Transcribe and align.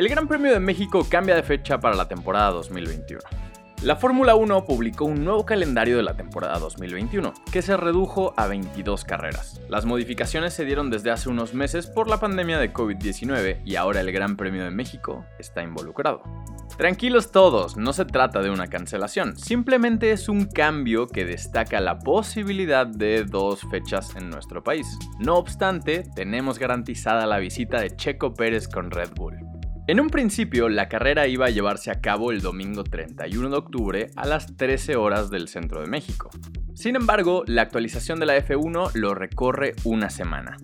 El 0.00 0.08
Gran 0.08 0.26
Premio 0.26 0.50
de 0.50 0.60
México 0.60 1.06
cambia 1.06 1.34
de 1.34 1.42
fecha 1.42 1.78
para 1.78 1.94
la 1.94 2.08
temporada 2.08 2.52
2021. 2.52 3.20
La 3.82 3.96
Fórmula 3.96 4.34
1 4.34 4.64
publicó 4.64 5.04
un 5.04 5.22
nuevo 5.26 5.44
calendario 5.44 5.98
de 5.98 6.02
la 6.02 6.16
temporada 6.16 6.58
2021, 6.58 7.34
que 7.52 7.60
se 7.60 7.76
redujo 7.76 8.32
a 8.38 8.46
22 8.46 9.04
carreras. 9.04 9.60
Las 9.68 9.84
modificaciones 9.84 10.54
se 10.54 10.64
dieron 10.64 10.88
desde 10.88 11.10
hace 11.10 11.28
unos 11.28 11.52
meses 11.52 11.86
por 11.86 12.08
la 12.08 12.18
pandemia 12.18 12.58
de 12.58 12.72
COVID-19 12.72 13.60
y 13.66 13.76
ahora 13.76 14.00
el 14.00 14.10
Gran 14.10 14.38
Premio 14.38 14.64
de 14.64 14.70
México 14.70 15.26
está 15.38 15.62
involucrado. 15.62 16.22
Tranquilos 16.78 17.30
todos, 17.30 17.76
no 17.76 17.92
se 17.92 18.06
trata 18.06 18.40
de 18.40 18.48
una 18.48 18.68
cancelación, 18.68 19.36
simplemente 19.36 20.12
es 20.12 20.30
un 20.30 20.46
cambio 20.46 21.08
que 21.08 21.26
destaca 21.26 21.78
la 21.78 21.98
posibilidad 21.98 22.86
de 22.86 23.24
dos 23.24 23.60
fechas 23.70 24.16
en 24.16 24.30
nuestro 24.30 24.64
país. 24.64 24.98
No 25.18 25.36
obstante, 25.36 26.04
tenemos 26.14 26.58
garantizada 26.58 27.26
la 27.26 27.38
visita 27.38 27.82
de 27.82 27.94
Checo 27.94 28.32
Pérez 28.32 28.66
con 28.66 28.90
Red 28.90 29.10
Bull. 29.14 29.49
En 29.90 29.98
un 29.98 30.08
principio, 30.08 30.68
la 30.68 30.88
carrera 30.88 31.26
iba 31.26 31.46
a 31.46 31.50
llevarse 31.50 31.90
a 31.90 32.00
cabo 32.00 32.30
el 32.30 32.42
domingo 32.42 32.84
31 32.84 33.50
de 33.50 33.56
octubre 33.56 34.10
a 34.14 34.24
las 34.24 34.56
13 34.56 34.94
horas 34.94 35.30
del 35.30 35.48
centro 35.48 35.80
de 35.80 35.88
México. 35.88 36.30
Sin 36.74 36.94
embargo, 36.94 37.42
la 37.48 37.62
actualización 37.62 38.20
de 38.20 38.26
la 38.26 38.36
F1 38.38 38.92
lo 38.94 39.16
recorre 39.16 39.74
una 39.82 40.08
semana. 40.08 40.58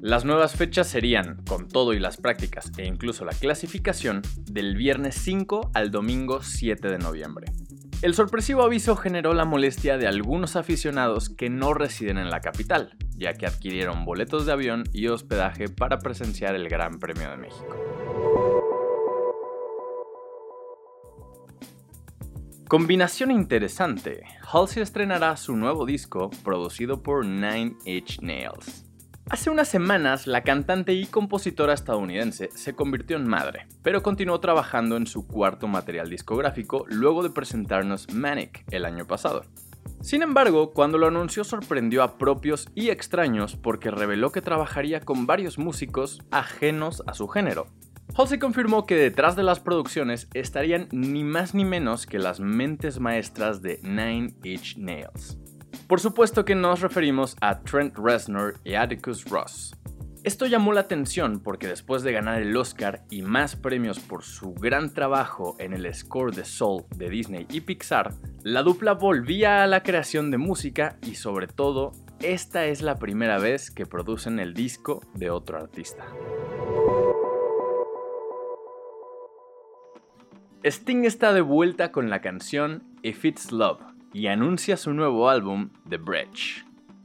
Las 0.00 0.24
nuevas 0.24 0.56
fechas 0.56 0.88
serían, 0.88 1.44
con 1.44 1.68
todo 1.68 1.92
y 1.92 2.00
las 2.00 2.16
prácticas 2.16 2.72
e 2.76 2.84
incluso 2.84 3.24
la 3.24 3.34
clasificación, 3.34 4.20
del 4.50 4.74
viernes 4.74 5.14
5 5.14 5.70
al 5.74 5.92
domingo 5.92 6.42
7 6.42 6.88
de 6.88 6.98
noviembre. 6.98 7.52
El 8.02 8.14
sorpresivo 8.14 8.64
aviso 8.64 8.96
generó 8.96 9.32
la 9.32 9.44
molestia 9.44 9.96
de 9.96 10.08
algunos 10.08 10.56
aficionados 10.56 11.28
que 11.28 11.50
no 11.50 11.72
residen 11.72 12.18
en 12.18 12.30
la 12.30 12.40
capital, 12.40 12.96
ya 13.16 13.34
que 13.34 13.46
adquirieron 13.46 14.04
boletos 14.04 14.44
de 14.44 14.50
avión 14.50 14.82
y 14.92 15.06
hospedaje 15.06 15.68
para 15.68 16.00
presenciar 16.00 16.56
el 16.56 16.68
Gran 16.68 16.98
Premio 16.98 17.30
de 17.30 17.36
México. 17.36 18.01
Combinación 22.72 23.30
interesante. 23.30 24.22
Halsey 24.50 24.82
estrenará 24.82 25.36
su 25.36 25.54
nuevo 25.54 25.84
disco 25.84 26.30
producido 26.42 27.02
por 27.02 27.26
Nine 27.26 27.76
Inch 27.84 28.18
Nails. 28.22 28.86
Hace 29.28 29.50
unas 29.50 29.68
semanas, 29.68 30.26
la 30.26 30.42
cantante 30.42 30.94
y 30.94 31.04
compositora 31.04 31.74
estadounidense 31.74 32.48
se 32.54 32.72
convirtió 32.74 33.18
en 33.18 33.28
madre, 33.28 33.66
pero 33.82 34.02
continuó 34.02 34.40
trabajando 34.40 34.96
en 34.96 35.06
su 35.06 35.26
cuarto 35.26 35.68
material 35.68 36.08
discográfico 36.08 36.86
luego 36.88 37.22
de 37.22 37.28
presentarnos 37.28 38.10
Manic 38.10 38.64
el 38.70 38.86
año 38.86 39.06
pasado. 39.06 39.44
Sin 40.00 40.22
embargo, 40.22 40.72
cuando 40.72 40.96
lo 40.96 41.08
anunció 41.08 41.44
sorprendió 41.44 42.02
a 42.02 42.16
propios 42.16 42.70
y 42.74 42.88
extraños 42.88 43.54
porque 43.54 43.90
reveló 43.90 44.32
que 44.32 44.40
trabajaría 44.40 45.00
con 45.00 45.26
varios 45.26 45.58
músicos 45.58 46.22
ajenos 46.30 47.02
a 47.06 47.12
su 47.12 47.28
género, 47.28 47.66
Halsey 48.14 48.38
confirmó 48.38 48.84
que 48.84 48.94
detrás 48.94 49.36
de 49.36 49.42
las 49.42 49.58
producciones 49.58 50.28
estarían 50.34 50.88
ni 50.92 51.24
más 51.24 51.54
ni 51.54 51.64
menos 51.64 52.06
que 52.06 52.18
las 52.18 52.40
mentes 52.40 53.00
maestras 53.00 53.62
de 53.62 53.80
Nine 53.82 54.34
Inch 54.44 54.76
Nails. 54.76 55.38
Por 55.86 55.98
supuesto 55.98 56.44
que 56.44 56.54
nos 56.54 56.80
referimos 56.80 57.36
a 57.40 57.60
Trent 57.60 57.96
Reznor 57.96 58.56
y 58.64 58.74
Atticus 58.74 59.24
Ross. 59.24 59.74
Esto 60.24 60.46
llamó 60.46 60.74
la 60.74 60.82
atención 60.82 61.40
porque 61.40 61.66
después 61.66 62.02
de 62.02 62.12
ganar 62.12 62.42
el 62.42 62.54
Oscar 62.54 63.02
y 63.10 63.22
más 63.22 63.56
premios 63.56 63.98
por 63.98 64.22
su 64.22 64.52
gran 64.52 64.92
trabajo 64.92 65.56
en 65.58 65.72
el 65.72 65.92
score 65.92 66.34
de 66.34 66.44
Soul 66.44 66.84
de 66.94 67.08
Disney 67.08 67.46
y 67.50 67.62
Pixar, 67.62 68.12
la 68.42 68.62
dupla 68.62 68.92
volvía 68.92 69.64
a 69.64 69.66
la 69.66 69.82
creación 69.82 70.30
de 70.30 70.36
música 70.36 70.96
y 71.02 71.14
sobre 71.14 71.46
todo, 71.46 71.92
esta 72.20 72.66
es 72.66 72.82
la 72.82 72.98
primera 72.98 73.38
vez 73.38 73.70
que 73.70 73.86
producen 73.86 74.38
el 74.38 74.52
disco 74.52 75.00
de 75.14 75.30
otro 75.30 75.56
artista. 75.56 76.06
Sting 80.64 81.04
está 81.04 81.32
de 81.32 81.40
vuelta 81.40 81.90
con 81.90 82.08
la 82.08 82.20
canción 82.20 82.84
If 83.02 83.24
It's 83.24 83.50
Love 83.50 83.80
y 84.12 84.28
anuncia 84.28 84.76
su 84.76 84.92
nuevo 84.92 85.28
álbum 85.28 85.70
The 85.88 85.96
Bridge. 85.96 86.64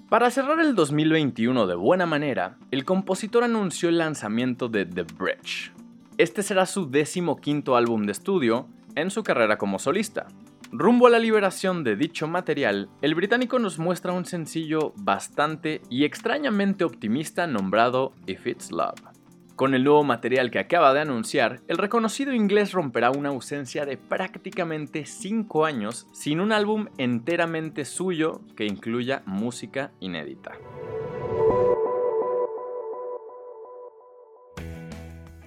Para 0.10 0.30
cerrar 0.30 0.60
el 0.60 0.76
2021 0.76 1.66
de 1.66 1.74
buena 1.74 2.06
manera, 2.06 2.60
el 2.70 2.86
compositor 2.86 3.44
anunció 3.44 3.90
el 3.90 3.98
lanzamiento 3.98 4.70
de 4.70 4.86
The 4.86 5.02
Bridge. 5.18 5.74
Este 6.20 6.44
será 6.44 6.68
su 6.68 6.88
décimo 6.88 7.38
quinto 7.38 7.76
álbum 7.76 8.04
de 8.04 8.12
estudio 8.12 8.68
en 8.94 9.10
su 9.10 9.24
carrera 9.24 9.58
como 9.58 9.80
solista. 9.80 10.28
Rumbo 10.72 11.08
a 11.08 11.10
la 11.10 11.18
liberación 11.18 11.84
de 11.84 11.96
dicho 11.96 12.28
material, 12.28 12.90
el 13.02 13.16
británico 13.16 13.58
nos 13.58 13.80
muestra 13.80 14.14
un 14.14 14.26
sencillo 14.26 14.94
bastante 14.98 15.82
y 15.90 16.04
extrañamente 16.04 16.84
optimista 16.84 17.48
nombrado 17.48 18.14
If 18.28 18.46
It's 18.46 18.72
Love. 18.72 19.17
Con 19.58 19.74
el 19.74 19.84
nuevo 19.84 20.04
material 20.04 20.52
que 20.52 20.60
acaba 20.60 20.94
de 20.94 21.00
anunciar, 21.00 21.62
el 21.68 21.80
reconocido 21.80 22.32
inglés 22.32 22.74
romperá 22.74 23.10
una 23.10 23.30
ausencia 23.30 23.88
de 23.88 23.98
prácticamente 23.98 25.08
5 25.08 25.66
años 25.66 26.06
sin 26.12 26.42
un 26.42 26.52
álbum 26.52 26.90
enteramente 27.00 27.84
suyo 27.84 28.42
que 28.56 28.68
incluya 28.68 29.24
música 29.26 29.90
inédita. 30.00 30.52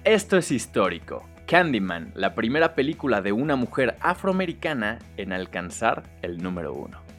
Esto 0.03 0.37
es 0.37 0.51
histórico. 0.51 1.25
Candyman, 1.47 2.11
la 2.13 2.35
primera 2.35 2.75
película 2.75 3.21
de 3.21 3.31
una 3.31 3.55
mujer 3.55 3.95
afroamericana 4.01 4.99
en 5.15 5.31
alcanzar 5.31 6.03
el 6.21 6.43
número 6.43 6.73
1. 6.73 7.10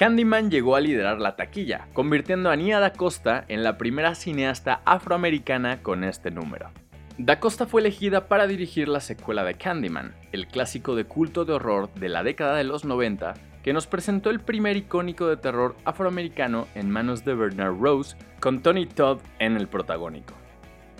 Candyman 0.00 0.50
llegó 0.50 0.76
a 0.76 0.80
liderar 0.80 1.20
la 1.20 1.36
taquilla, 1.36 1.86
convirtiendo 1.92 2.48
a 2.48 2.56
Nia 2.56 2.80
Da 2.80 2.94
Costa 2.94 3.44
en 3.48 3.62
la 3.62 3.76
primera 3.76 4.14
cineasta 4.14 4.80
afroamericana 4.86 5.82
con 5.82 6.04
este 6.04 6.30
número. 6.30 6.70
Da 7.18 7.38
Costa 7.38 7.66
fue 7.66 7.82
elegida 7.82 8.26
para 8.26 8.46
dirigir 8.46 8.88
la 8.88 9.00
secuela 9.00 9.44
de 9.44 9.56
Candyman, 9.56 10.14
el 10.32 10.46
clásico 10.46 10.96
de 10.96 11.04
culto 11.04 11.44
de 11.44 11.52
horror 11.52 11.92
de 11.92 12.08
la 12.08 12.22
década 12.22 12.56
de 12.56 12.64
los 12.64 12.86
90, 12.86 13.34
que 13.62 13.74
nos 13.74 13.86
presentó 13.86 14.30
el 14.30 14.40
primer 14.40 14.78
icónico 14.78 15.26
de 15.28 15.36
terror 15.36 15.76
afroamericano 15.84 16.66
en 16.74 16.90
manos 16.90 17.22
de 17.26 17.34
Bernard 17.34 17.78
Rose, 17.78 18.16
con 18.40 18.62
Tony 18.62 18.86
Todd 18.86 19.18
en 19.38 19.58
el 19.58 19.68
protagónico. 19.68 20.39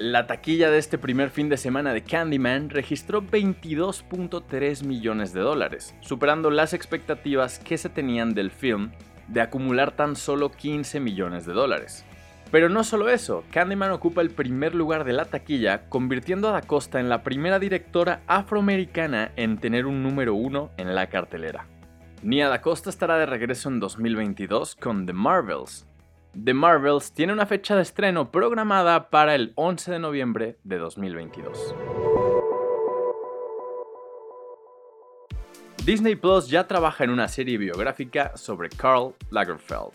La 0.00 0.26
taquilla 0.26 0.70
de 0.70 0.78
este 0.78 0.96
primer 0.96 1.28
fin 1.28 1.50
de 1.50 1.58
semana 1.58 1.92
de 1.92 2.02
Candyman 2.02 2.70
registró 2.70 3.20
22.3 3.20 4.82
millones 4.82 5.34
de 5.34 5.40
dólares, 5.40 5.94
superando 6.00 6.48
las 6.50 6.72
expectativas 6.72 7.58
que 7.58 7.76
se 7.76 7.90
tenían 7.90 8.32
del 8.32 8.50
film 8.50 8.92
de 9.28 9.42
acumular 9.42 9.90
tan 9.92 10.16
solo 10.16 10.52
15 10.52 11.00
millones 11.00 11.44
de 11.44 11.52
dólares. 11.52 12.06
Pero 12.50 12.70
no 12.70 12.82
solo 12.82 13.10
eso, 13.10 13.44
Candyman 13.50 13.90
ocupa 13.90 14.22
el 14.22 14.30
primer 14.30 14.74
lugar 14.74 15.04
de 15.04 15.12
la 15.12 15.26
taquilla, 15.26 15.82
convirtiendo 15.90 16.48
a 16.48 16.52
Da 16.52 16.62
Costa 16.62 16.98
en 16.98 17.10
la 17.10 17.22
primera 17.22 17.58
directora 17.58 18.22
afroamericana 18.26 19.32
en 19.36 19.58
tener 19.58 19.84
un 19.84 20.02
número 20.02 20.34
uno 20.34 20.70
en 20.78 20.94
la 20.94 21.08
cartelera. 21.08 21.66
Nia 22.22 22.48
Da 22.48 22.62
Costa 22.62 22.88
estará 22.88 23.18
de 23.18 23.26
regreso 23.26 23.68
en 23.68 23.80
2022 23.80 24.76
con 24.76 25.04
The 25.04 25.12
Marvels, 25.12 25.89
The 26.32 26.54
Marvels 26.54 27.12
tiene 27.12 27.32
una 27.32 27.44
fecha 27.44 27.74
de 27.74 27.82
estreno 27.82 28.30
programada 28.30 29.10
para 29.10 29.34
el 29.34 29.52
11 29.56 29.90
de 29.90 29.98
noviembre 29.98 30.58
de 30.62 30.78
2022. 30.78 31.74
Disney 35.84 36.14
Plus 36.14 36.48
ya 36.48 36.68
trabaja 36.68 37.02
en 37.02 37.10
una 37.10 37.26
serie 37.26 37.58
biográfica 37.58 38.36
sobre 38.36 38.68
Karl 38.68 39.14
Lagerfeld. 39.30 39.90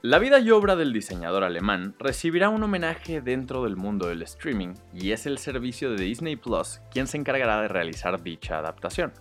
La 0.00 0.18
vida 0.18 0.38
y 0.38 0.50
obra 0.50 0.76
del 0.76 0.94
diseñador 0.94 1.44
alemán 1.44 1.94
recibirá 1.98 2.48
un 2.48 2.62
homenaje 2.62 3.20
dentro 3.20 3.62
del 3.64 3.76
mundo 3.76 4.08
del 4.08 4.22
streaming 4.22 4.74
y 4.94 5.10
es 5.10 5.26
el 5.26 5.36
servicio 5.36 5.90
de 5.90 6.02
Disney 6.02 6.36
Plus 6.36 6.80
quien 6.90 7.06
se 7.06 7.18
encargará 7.18 7.60
de 7.60 7.68
realizar 7.68 8.22
dicha 8.22 8.58
adaptación. 8.58 9.12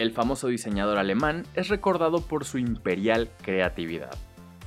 El 0.00 0.10
famoso 0.10 0.48
diseñador 0.48 0.98
alemán 0.98 1.44
es 1.54 1.68
recordado 1.68 2.20
por 2.20 2.44
su 2.44 2.58
imperial 2.58 3.30
creatividad 3.42 4.16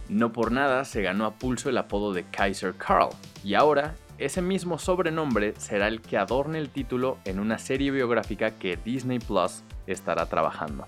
no 0.10 0.32
por 0.32 0.52
nada 0.52 0.86
se 0.86 1.02
ganó 1.02 1.26
a 1.26 1.36
pulso 1.36 1.70
el 1.70 1.78
apodo 1.78 2.14
de 2.14 2.24
Kaiser 2.24 2.74
Karl, 2.76 3.10
y 3.44 3.54
ahora 3.54 3.96
ese 4.18 4.42
mismo 4.42 4.78
sobrenombre 4.78 5.54
será 5.58 5.88
el 5.88 6.02
que 6.02 6.18
adorne 6.18 6.60
el 6.60 6.70
título 6.70 7.18
en 7.26 7.40
una 7.40 7.58
serie 7.58 7.92
biográfica 7.92 8.52
que 8.52 8.78
Disney 8.78 9.20
Plus 9.20 9.64
estará 9.88 10.28
trabajando. 10.28 10.88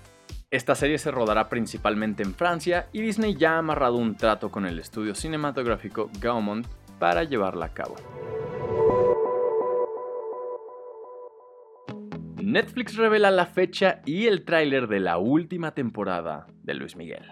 Esta 0.50 0.74
serie 0.74 0.98
se 0.98 1.10
rodará 1.10 1.48
principalmente 1.48 2.22
en 2.22 2.34
Francia 2.34 2.88
y 2.92 3.02
Disney 3.02 3.34
ya 3.34 3.54
ha 3.54 3.58
amarrado 3.58 3.96
un 3.96 4.16
trato 4.16 4.50
con 4.50 4.64
el 4.64 4.78
estudio 4.78 5.14
cinematográfico 5.14 6.08
Gaumont 6.20 6.66
para 6.98 7.24
llevarla 7.24 7.66
a 7.66 7.74
cabo. 7.74 7.96
Netflix 12.40 12.96
revela 12.96 13.32
la 13.32 13.46
fecha 13.46 14.02
y 14.06 14.26
el 14.26 14.44
tráiler 14.44 14.86
de 14.86 15.00
la 15.00 15.18
última 15.18 15.72
temporada 15.72 16.46
de 16.62 16.74
Luis 16.74 16.94
Miguel. 16.94 17.24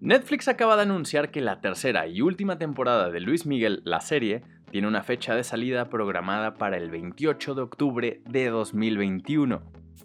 Netflix 0.00 0.48
acaba 0.48 0.76
de 0.76 0.82
anunciar 0.82 1.30
que 1.30 1.42
la 1.42 1.60
tercera 1.60 2.06
y 2.06 2.22
última 2.22 2.56
temporada 2.56 3.10
de 3.10 3.20
Luis 3.20 3.44
Miguel, 3.44 3.82
la 3.84 4.00
serie, 4.00 4.42
tiene 4.70 4.88
una 4.88 5.02
fecha 5.02 5.34
de 5.34 5.44
salida 5.44 5.90
programada 5.90 6.54
para 6.54 6.78
el 6.78 6.90
28 6.90 7.54
de 7.54 7.60
octubre 7.60 8.22
de 8.26 8.48
2021. 8.48 9.62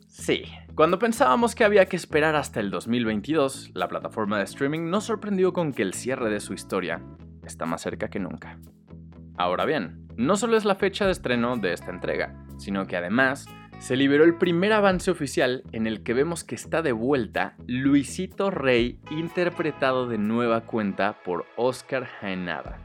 Sí, 0.09 0.43
cuando 0.75 0.99
pensábamos 0.99 1.55
que 1.55 1.63
había 1.63 1.85
que 1.85 1.95
esperar 1.95 2.35
hasta 2.35 2.59
el 2.59 2.71
2022, 2.71 3.71
la 3.73 3.87
plataforma 3.87 4.37
de 4.37 4.43
streaming 4.43 4.89
nos 4.89 5.05
sorprendió 5.05 5.53
con 5.53 5.71
que 5.71 5.83
el 5.83 5.93
cierre 5.93 6.29
de 6.29 6.41
su 6.41 6.53
historia 6.53 7.01
está 7.45 7.65
más 7.65 7.81
cerca 7.81 8.09
que 8.09 8.19
nunca. 8.19 8.59
Ahora 9.37 9.63
bien, 9.63 10.09
no 10.17 10.35
solo 10.35 10.57
es 10.57 10.65
la 10.65 10.75
fecha 10.75 11.05
de 11.05 11.11
estreno 11.13 11.55
de 11.55 11.71
esta 11.71 11.91
entrega, 11.91 12.45
sino 12.57 12.85
que 12.85 12.97
además 12.97 13.47
se 13.85 13.95
liberó 13.95 14.23
el 14.23 14.33
primer 14.33 14.73
avance 14.73 15.11
oficial 15.11 15.61
en 15.71 15.85
el 15.85 16.01
que 16.01 16.15
vemos 16.15 16.43
que 16.43 16.55
está 16.55 16.81
de 16.81 16.91
vuelta 16.91 17.55
Luisito 17.67 18.49
Rey 18.49 18.99
interpretado 19.11 20.07
de 20.07 20.17
nueva 20.17 20.61
cuenta 20.61 21.21
por 21.23 21.45
Oscar 21.55 22.07
Jaenada. 22.07 22.79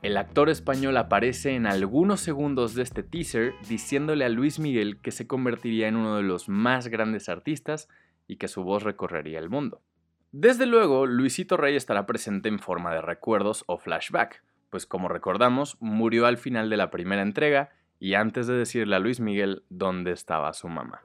El 0.00 0.16
actor 0.16 0.48
español 0.48 0.96
aparece 0.96 1.54
en 1.54 1.66
algunos 1.66 2.20
segundos 2.20 2.74
de 2.74 2.82
este 2.82 3.02
teaser 3.02 3.52
diciéndole 3.68 4.24
a 4.24 4.30
Luis 4.30 4.58
Miguel 4.58 5.02
que 5.02 5.10
se 5.10 5.26
convertiría 5.26 5.86
en 5.86 5.96
uno 5.96 6.16
de 6.16 6.22
los 6.22 6.48
más 6.48 6.88
grandes 6.88 7.28
artistas 7.28 7.90
y 8.26 8.36
que 8.36 8.48
su 8.48 8.64
voz 8.64 8.84
recorrería 8.84 9.40
el 9.40 9.50
mundo. 9.50 9.82
Desde 10.32 10.64
luego, 10.64 11.04
Luisito 11.04 11.58
Rey 11.58 11.76
estará 11.76 12.06
presente 12.06 12.48
en 12.48 12.58
forma 12.58 12.94
de 12.94 13.02
recuerdos 13.02 13.64
o 13.66 13.76
flashback, 13.76 14.42
pues 14.70 14.86
como 14.86 15.08
recordamos, 15.08 15.76
murió 15.78 16.24
al 16.24 16.38
final 16.38 16.70
de 16.70 16.78
la 16.78 16.90
primera 16.90 17.20
entrega 17.20 17.68
y 18.00 18.14
antes 18.14 18.46
de 18.46 18.54
decirle 18.54 18.96
a 18.96 18.98
Luis 18.98 19.20
Miguel 19.20 19.62
dónde 19.68 20.12
estaba 20.12 20.52
su 20.52 20.68
mamá. 20.68 21.02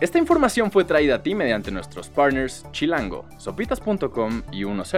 Esta 0.00 0.18
información 0.18 0.72
fue 0.72 0.84
traída 0.84 1.16
a 1.16 1.22
ti 1.22 1.34
mediante 1.34 1.70
nuestros 1.70 2.08
partners 2.08 2.66
Chilango, 2.72 3.26
sopitas.com 3.38 4.42
y 4.50 4.64
10. 4.64 4.94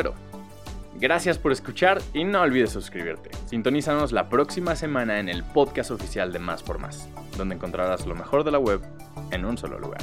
Gracias 0.98 1.38
por 1.38 1.52
escuchar 1.52 2.00
y 2.14 2.24
no 2.24 2.40
olvides 2.40 2.70
suscribirte. 2.70 3.30
Sintonízanos 3.44 4.12
la 4.12 4.30
próxima 4.30 4.74
semana 4.74 5.20
en 5.20 5.28
el 5.28 5.44
podcast 5.44 5.90
oficial 5.90 6.32
de 6.32 6.38
Más 6.38 6.62
por 6.62 6.78
Más, 6.78 7.10
donde 7.36 7.54
encontrarás 7.54 8.06
lo 8.06 8.14
mejor 8.14 8.44
de 8.44 8.52
la 8.52 8.58
web 8.58 8.80
en 9.30 9.44
un 9.44 9.58
solo 9.58 9.78
lugar. 9.78 10.00